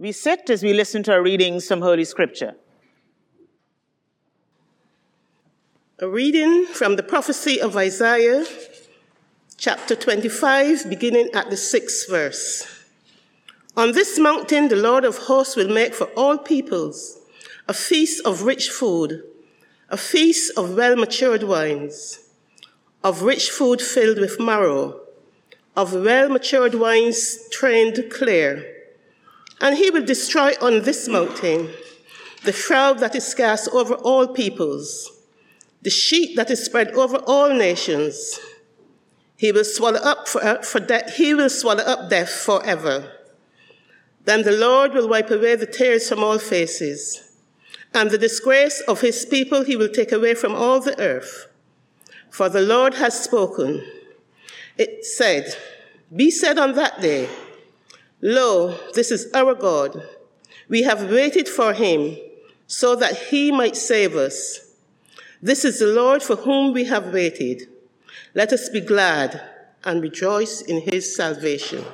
[0.00, 2.54] We sit as we listen to our readings from Holy Scripture.
[5.98, 8.44] A reading from the prophecy of Isaiah,
[9.56, 12.64] chapter 25, beginning at the sixth verse.
[13.76, 17.18] On this mountain, the Lord of hosts will make for all peoples
[17.66, 19.24] a feast of rich food,
[19.90, 22.20] a feast of well matured wines,
[23.02, 25.00] of rich food filled with marrow,
[25.74, 28.77] of well matured wines trained clear
[29.60, 31.70] and he will destroy on this mountain
[32.44, 35.10] the shroud that is cast over all peoples,
[35.82, 38.38] the sheet that is spread over all nations.
[39.36, 41.14] He will swallow up for, uh, for death.
[41.16, 43.12] He will swallow up death forever.
[44.24, 47.36] Then the Lord will wipe away the tears from all faces,
[47.94, 51.48] and the disgrace of his people he will take away from all the earth.
[52.30, 53.84] For the Lord has spoken.
[54.76, 55.56] It said,
[56.14, 57.28] Be said on that day,
[58.20, 60.02] Lo, this is our God.
[60.68, 62.16] We have waited for him
[62.66, 64.74] so that he might save us.
[65.40, 67.68] This is the Lord for whom we have waited.
[68.34, 69.40] Let us be glad
[69.84, 71.84] and rejoice in his salvation.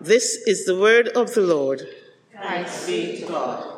[0.00, 1.88] This is the word of the Lord.
[2.32, 3.72] Thanks be to God.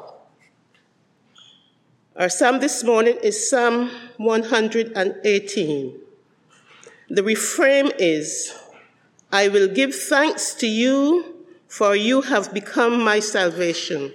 [2.17, 6.01] Our psalm this morning is Psalm 118.
[7.11, 8.59] The refrain is
[9.31, 11.38] I will give thanks to you
[11.69, 14.12] for you have become my salvation.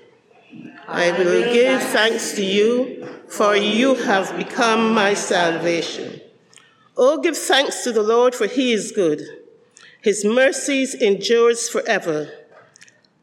[0.88, 6.20] I will give thanks to you, for you have become my salvation.
[6.98, 9.22] Oh, give thanks to the Lord, for he is good.
[10.02, 12.30] His mercies endures forever.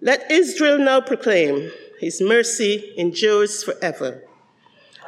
[0.00, 4.22] Let Israel now proclaim, his mercy endures forever.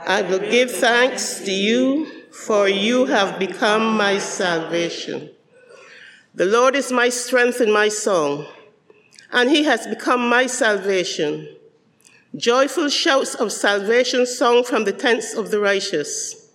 [0.06, 5.30] I will give thanks to you, for you have become my salvation.
[6.34, 8.46] The Lord is my strength and my song
[9.32, 11.48] and he has become my salvation.
[12.36, 16.50] Joyful shouts of salvation sung from the tents of the righteous.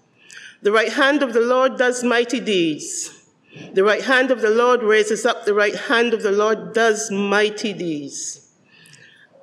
[0.62, 3.14] The right hand of the Lord does mighty deeds.
[3.74, 7.10] The right hand of the Lord raises up, the right hand of the Lord does
[7.12, 8.48] mighty deeds.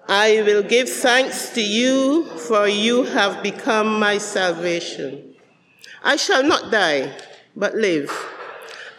[0.08, 5.34] I will give thanks to you, for you have become my salvation.
[6.03, 7.16] I shall not die,
[7.56, 8.12] but live,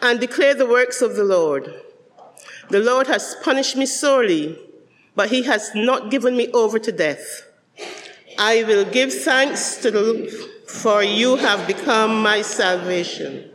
[0.02, 1.72] and declare the works of the Lord.
[2.70, 4.58] The Lord has punished me sorely,
[5.14, 7.42] but he has not given me over to death.
[8.38, 10.30] I will give thanks to the Lord
[10.66, 13.50] for you have become my salvation.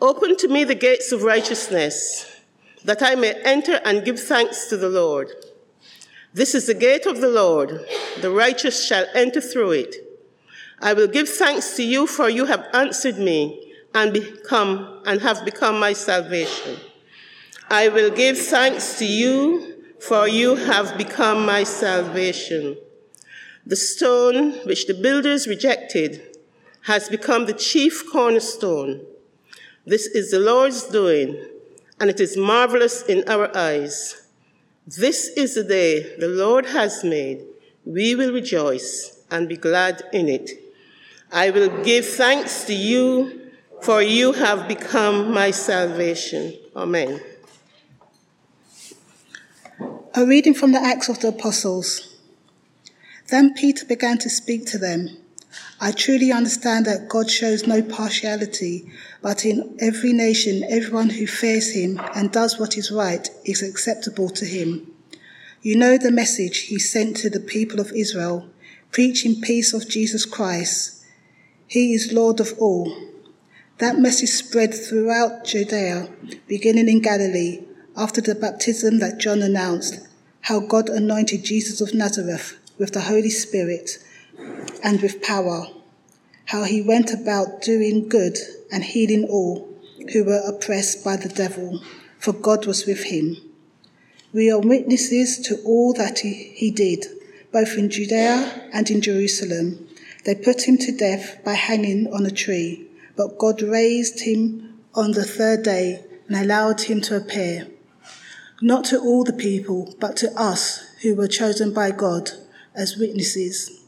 [0.00, 2.40] Open to me the gates of righteousness,
[2.84, 5.30] that I may enter and give thanks to the Lord.
[6.32, 7.86] This is the gate of the Lord,
[8.20, 9.96] the righteous shall enter through it.
[10.80, 15.44] I will give thanks to you, for you have answered me and become and have
[15.44, 16.76] become my salvation.
[17.70, 22.76] I will give thanks to you, for you have become my salvation.
[23.66, 26.36] The stone which the builders rejected
[26.82, 29.06] has become the chief cornerstone.
[29.86, 31.42] This is the Lord's doing,
[31.98, 34.28] and it is marvelous in our eyes.
[34.86, 37.42] This is the day the Lord has made.
[37.86, 40.50] We will rejoice and be glad in it.
[41.32, 43.50] I will give thanks to you,
[43.80, 46.54] for you have become my salvation.
[46.76, 47.20] Amen.
[50.16, 52.14] A reading from the Acts of the Apostles.
[53.30, 55.16] Then Peter began to speak to them.
[55.80, 58.88] I truly understand that God shows no partiality,
[59.22, 64.28] but in every nation, everyone who fears him and does what is right is acceptable
[64.28, 64.86] to him.
[65.62, 68.48] You know the message he sent to the people of Israel,
[68.92, 71.04] preaching peace of Jesus Christ.
[71.66, 72.96] He is Lord of all.
[73.78, 76.08] That message spread throughout Judea,
[76.46, 77.64] beginning in Galilee
[77.96, 80.03] after the baptism that John announced,
[80.44, 83.98] how God anointed Jesus of Nazareth with the Holy Spirit
[84.82, 85.68] and with power,
[86.44, 88.36] how he went about doing good
[88.70, 89.66] and healing all
[90.12, 91.82] who were oppressed by the devil,
[92.18, 93.38] for God was with him.
[94.34, 97.06] We are witnesses to all that he, he did,
[97.50, 99.88] both in Judea and in Jerusalem.
[100.26, 102.86] They put him to death by hanging on a tree,
[103.16, 107.68] but God raised him on the third day and allowed him to appear
[108.64, 112.30] not to all the people, but to us who were chosen by God
[112.74, 113.84] as witnesses,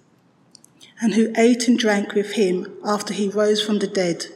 [1.01, 4.27] and who ate and drank with him after he rose from the dead.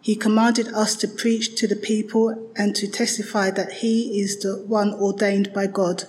[0.00, 4.56] He commanded us to preach to the people and to testify that he is the
[4.66, 6.02] one ordained by God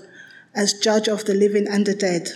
[0.55, 2.29] as judge of the living and the dead.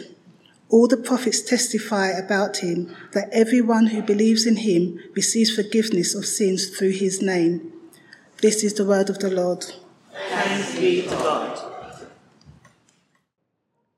[0.69, 6.27] All the prophets testify about him that everyone who believes in him receives forgiveness of
[6.27, 7.73] sins through his name.
[8.43, 9.65] This is the word of the Lord.
[10.15, 11.59] Thanks be to God.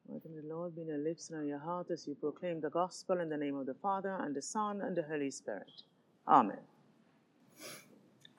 [0.10, 2.70] May the Lord be in your lips and on your heart as you proclaim the
[2.70, 5.84] gospel in the name of the Father, and the Son, and the Holy Spirit.
[6.28, 6.58] Amen.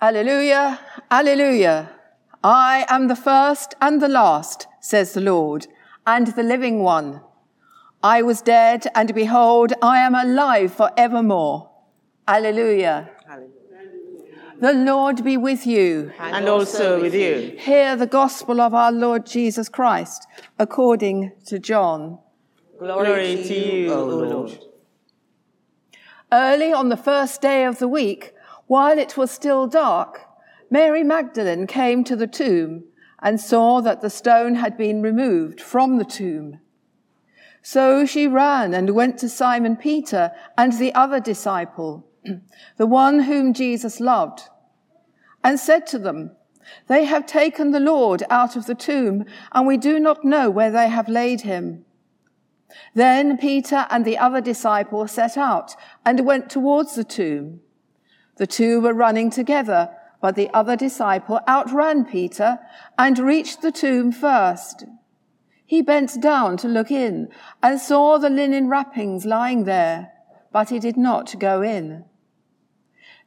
[0.00, 0.80] Alleluia,
[1.10, 1.90] Alleluia.
[2.42, 5.66] I am the first and the last, says the Lord,
[6.06, 7.20] and the living one.
[8.02, 11.70] I was dead, and behold, I am alive for evermore.
[12.26, 13.10] Alleluia.
[14.60, 16.10] The Lord be with you.
[16.18, 17.56] And also with you.
[17.58, 20.26] Hear the gospel of our Lord Jesus Christ
[20.58, 22.18] according to John.
[22.76, 24.58] Glory to you, O Lord.
[26.32, 28.34] Early on the first day of the week,
[28.66, 30.22] while it was still dark,
[30.70, 32.82] Mary Magdalene came to the tomb
[33.20, 36.58] and saw that the stone had been removed from the tomb.
[37.62, 42.07] So she ran and went to Simon Peter and the other disciple,
[42.76, 44.42] the one whom Jesus loved,
[45.42, 46.32] and said to them,
[46.86, 50.70] They have taken the Lord out of the tomb, and we do not know where
[50.70, 51.84] they have laid him.
[52.94, 57.60] Then Peter and the other disciple set out and went towards the tomb.
[58.36, 59.90] The two were running together,
[60.20, 62.58] but the other disciple outran Peter
[62.98, 64.84] and reached the tomb first.
[65.64, 67.28] He bent down to look in
[67.62, 70.12] and saw the linen wrappings lying there,
[70.50, 72.04] but he did not go in.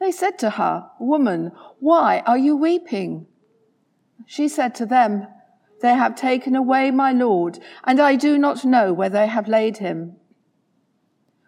[0.00, 3.26] They said to her, Woman, why are you weeping?
[4.26, 5.26] She said to them,
[5.82, 9.78] They have taken away my Lord, and I do not know where they have laid
[9.78, 10.16] him.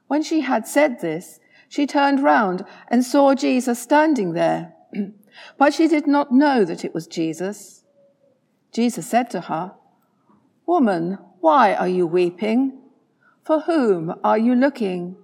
[0.07, 4.75] When she had said this, she turned round and saw Jesus standing there
[5.59, 7.85] but she did not know that it was Jesus.
[8.73, 9.73] Jesus said to her,
[10.67, 12.79] Woman, why are you weeping?
[13.45, 15.17] For whom are you looking?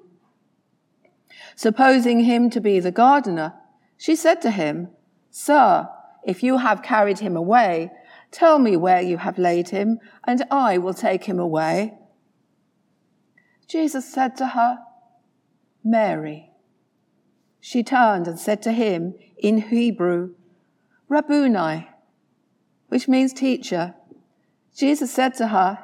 [1.56, 3.54] Supposing him to be the gardener,
[3.96, 4.88] she said to him,
[5.30, 5.88] Sir,
[6.24, 7.90] if you have carried him away,
[8.30, 11.98] tell me where you have laid him, and I will take him away.
[13.66, 14.78] Jesus said to her,
[15.84, 16.50] Mary.
[17.60, 20.34] She turned and said to him in Hebrew,
[21.08, 21.88] Rabboni,
[22.88, 23.94] which means teacher.
[24.76, 25.78] Jesus said to her,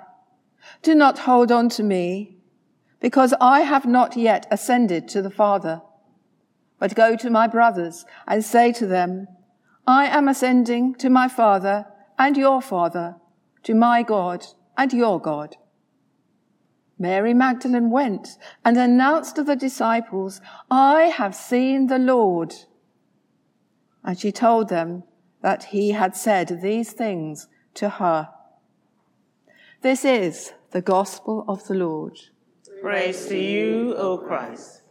[0.82, 2.38] Do not hold on to me,
[3.04, 5.82] because I have not yet ascended to the Father.
[6.78, 9.28] But go to my brothers and say to them,
[9.86, 11.84] I am ascending to my Father
[12.18, 13.16] and your Father,
[13.64, 14.46] to my God
[14.78, 15.58] and your God.
[16.98, 20.40] Mary Magdalene went and announced to the disciples,
[20.70, 22.54] I have seen the Lord.
[24.02, 25.02] And she told them
[25.42, 28.30] that he had said these things to her.
[29.82, 32.18] This is the gospel of the Lord.
[32.84, 34.82] Praise to you, O Christ.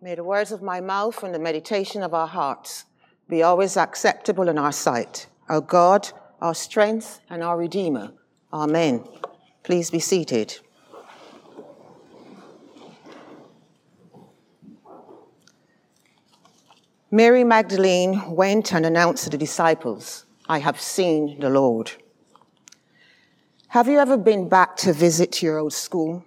[0.00, 2.84] May the words of my mouth and the meditation of our hearts
[3.28, 6.08] be always acceptable in our sight, our God,
[6.40, 8.12] our strength, and our Redeemer.
[8.52, 9.02] Amen.
[9.64, 10.56] Please be seated.
[17.10, 21.90] Mary Magdalene went and announced to the disciples, I have seen the Lord.
[23.72, 26.24] Have you ever been back to visit your old school?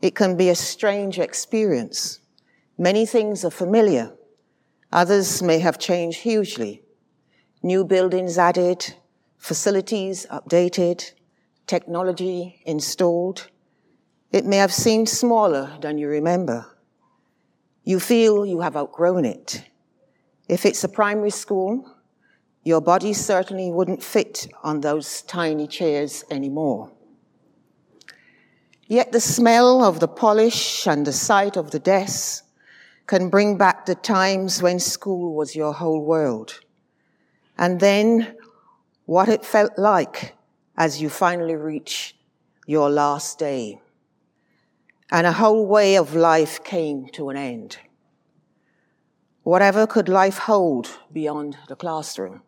[0.00, 2.20] It can be a strange experience.
[2.78, 4.12] Many things are familiar.
[4.92, 6.84] Others may have changed hugely.
[7.60, 8.94] New buildings added,
[9.36, 11.10] facilities updated,
[11.66, 13.48] technology installed.
[14.30, 16.66] It may have seemed smaller than you remember.
[17.82, 19.64] You feel you have outgrown it.
[20.48, 21.97] If it's a primary school,
[22.68, 26.92] your body certainly wouldn't fit on those tiny chairs anymore.
[28.86, 32.42] Yet the smell of the polish and the sight of the desks
[33.06, 36.60] can bring back the times when school was your whole world.
[37.56, 38.36] And then
[39.06, 40.34] what it felt like
[40.76, 42.14] as you finally reach
[42.66, 43.80] your last day.
[45.10, 47.78] and a whole way of life came to an end.
[49.42, 52.42] Whatever could life hold beyond the classroom?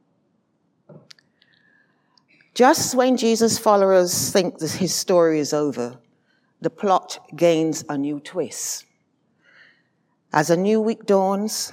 [2.61, 5.99] Just when Jesus' followers think that his story is over,
[6.61, 8.85] the plot gains a new twist.
[10.31, 11.73] As a new week dawns,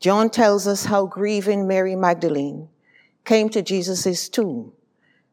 [0.00, 2.70] John tells us how grieving Mary Magdalene
[3.24, 4.72] came to Jesus' tomb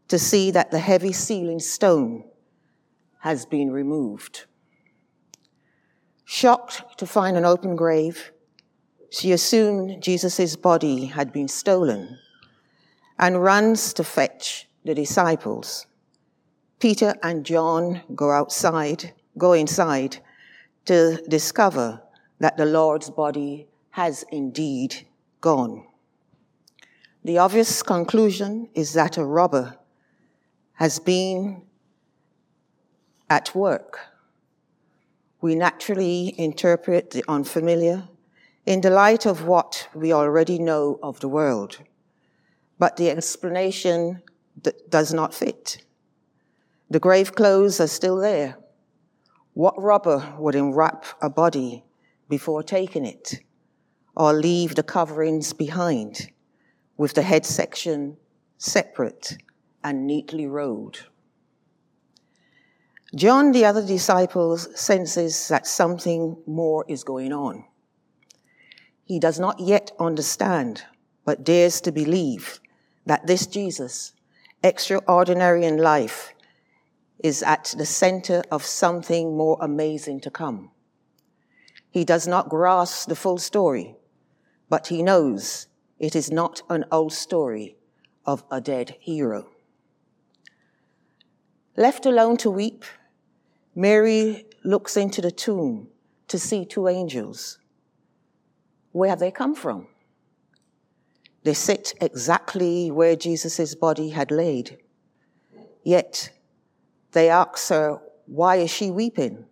[0.09, 2.25] to see that the heavy sealing stone
[3.21, 4.45] has been removed.
[6.23, 8.31] Shocked to find an open grave,
[9.09, 12.19] she assumed Jesus' body had been stolen
[13.17, 15.85] and runs to fetch the disciples.
[16.79, 20.19] Peter and John go outside, go inside
[20.85, 22.01] to discover
[22.39, 25.05] that the Lord's body has indeed
[25.41, 25.85] gone.
[27.25, 29.77] The obvious conclusion is that a robber
[30.75, 31.63] has been
[33.29, 33.99] at work.
[35.41, 38.07] We naturally interpret the unfamiliar
[38.65, 41.79] in the light of what we already know of the world,
[42.79, 44.21] but the explanation
[44.89, 45.83] does not fit.
[46.89, 48.57] The grave clothes are still there.
[49.53, 51.83] What robber would enwrap a body
[52.29, 53.41] before taking it,
[54.15, 56.29] or leave the coverings behind?
[56.97, 58.17] with the head section
[58.57, 59.37] separate
[59.83, 61.05] and neatly rolled.
[63.15, 67.63] John, the other disciples, senses that something more is going on.
[69.05, 70.83] He does not yet understand,
[71.23, 72.59] but dares to believe
[73.05, 74.13] that this Jesus,
[74.63, 76.33] extraordinary in life,
[77.23, 80.71] is at the center of something more amazing to come.
[81.89, 83.95] He does not grasp the full story,
[84.69, 85.67] but he knows
[85.99, 87.77] it is not an old story
[88.25, 89.49] of a dead hero.
[91.75, 92.83] Left alone to weep,
[93.75, 95.87] Mary looks into the tomb
[96.27, 97.59] to see two angels.
[98.91, 99.87] Where have they come from?
[101.47, 104.79] They sit exactly where Jesus' body had laid.
[105.81, 106.31] Yet
[107.13, 109.45] they ask her, why is she weeping?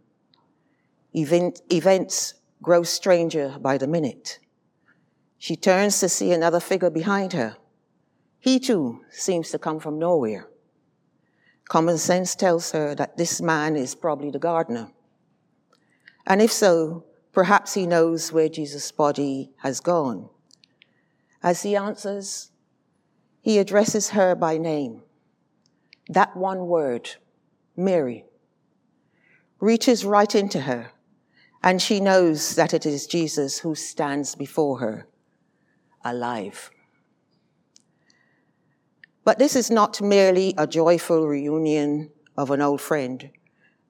[1.14, 4.40] Event, events grow stranger by the minute.
[5.38, 7.56] She turns to see another figure behind her.
[8.42, 10.50] He too seems to come from nowhere.
[11.70, 14.92] Common sense tells her that this man is probably the gardener.
[16.28, 20.28] And if so, perhaps he knows where Jesus' body has gone.
[21.46, 22.50] As he answers,
[23.40, 25.04] he addresses her by name.
[26.10, 27.08] That one word,
[27.78, 28.26] Mary,
[29.60, 30.90] reaches right into her,
[31.62, 35.08] and she knows that it is Jesus who stands before her
[36.04, 36.72] alive.
[39.24, 43.30] But this is not merely a joyful reunion of an old friend.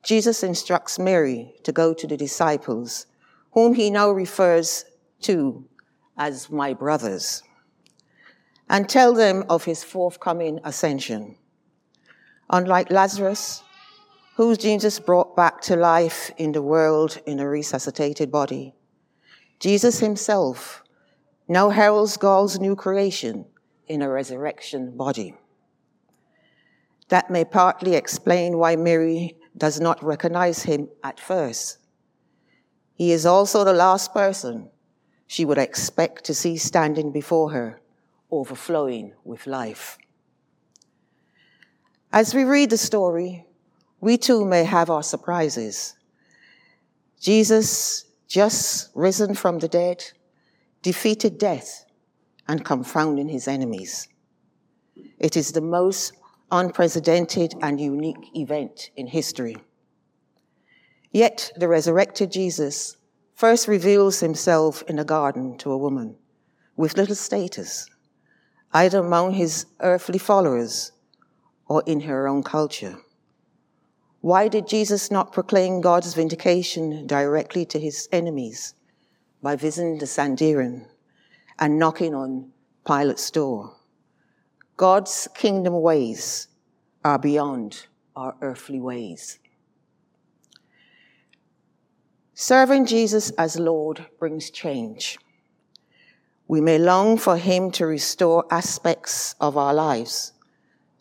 [0.03, 3.05] Jesus instructs Mary to go to the disciples,
[3.53, 4.83] whom he now refers
[5.21, 5.65] to
[6.17, 7.43] as my brothers,
[8.69, 11.38] and tell them of his forthcoming ascension.
[12.50, 13.63] Unlike Lazarus,
[14.36, 18.74] who Jesus brought back to life in the world in a resuscitated body,
[19.60, 20.84] Jesus himself
[21.48, 23.45] now heralds God's new creation
[23.88, 25.36] in a resurrection body.
[27.10, 31.77] That may partly explain why Mary does not recognize him at first.
[32.95, 34.69] He is also the last person
[35.27, 37.79] she would expect to see standing before her,
[38.39, 39.97] overflowing with life.
[42.11, 43.45] As we read the story,
[43.99, 45.95] we too may have our surprises.
[47.19, 50.03] Jesus, just risen from the dead,
[50.81, 51.85] defeated death
[52.47, 54.07] and confounding his enemies.
[55.19, 56.13] It is the most
[56.51, 59.57] unprecedented and unique event in history.
[61.11, 62.97] Yet the resurrected Jesus
[63.33, 66.17] first reveals himself in a garden to a woman
[66.77, 67.89] with little status,
[68.75, 70.91] either among his earthly followers
[71.67, 72.98] or in her own culture.
[74.22, 78.75] Why did Jesus not proclaim God's vindication directly to his enemies
[79.41, 80.88] by visiting the Sanhedrin
[81.60, 82.51] and knocking on
[82.86, 83.75] Pilate's door.
[84.77, 86.48] God's kingdom ways
[87.03, 89.39] are beyond our earthly ways.
[92.34, 95.17] Serving Jesus as Lord brings change.
[96.47, 100.33] We may long for Him to restore aspects of our lives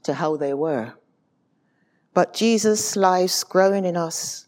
[0.04, 0.94] to how they were.
[2.14, 4.46] But Jesus' life growing in us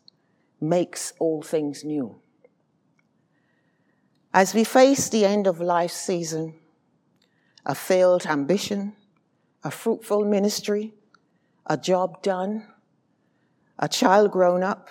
[0.61, 2.21] makes all things new.
[4.33, 6.55] As we face the end of life season,
[7.65, 8.95] a failed ambition,
[9.65, 10.95] a fruitful ministry,
[11.67, 12.67] a job done,
[13.79, 14.89] a child grown up,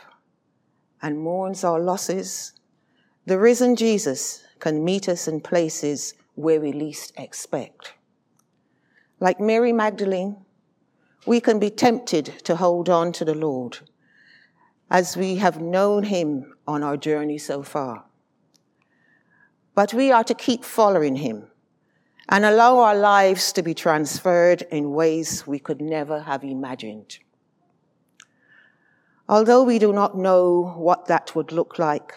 [1.02, 2.54] and mourns our losses,
[3.26, 7.94] the risen Jesus can meet us in places where we least expect.
[9.20, 10.38] Like Mary Magdalene,
[11.28, 13.78] we can be tempted to hold on to the Lord
[14.90, 18.06] as we have known him on our journey so far.
[19.76, 21.46] But we are to keep following him
[22.28, 27.20] and allow our lives to be transferred in ways we could never have imagined.
[29.30, 32.16] Although we do not know what that would look like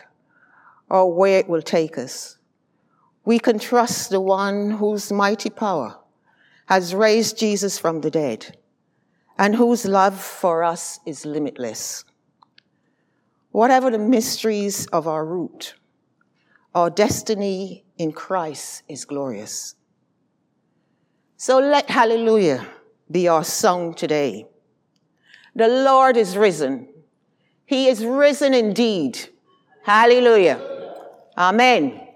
[0.88, 2.37] or where it will take us,
[3.28, 5.94] we can trust the one whose mighty power
[6.64, 8.56] has raised Jesus from the dead
[9.36, 12.04] and whose love for us is limitless.
[13.50, 15.74] Whatever the mysteries of our route,
[16.74, 19.74] our destiny in Christ is glorious.
[21.36, 22.66] So let hallelujah
[23.10, 24.46] be our song today.
[25.54, 26.88] The Lord is risen.
[27.66, 29.18] He is risen indeed.
[29.84, 30.58] Hallelujah.
[31.36, 32.08] Amen.